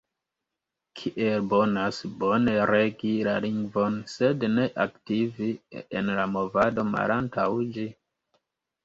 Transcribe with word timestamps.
Kiel 0.99 1.43
bonas 1.49 1.99
bone 2.23 2.55
regi 2.71 3.11
la 3.27 3.35
lingvon 3.45 3.99
sed 4.13 4.47
ne 4.55 4.65
aktivi 4.87 5.51
en 6.01 6.11
la 6.21 6.25
Movado 6.33 6.87
malantaŭ 6.95 7.47
ĝi? 7.77 7.85